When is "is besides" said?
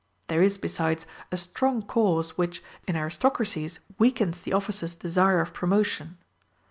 0.41-1.05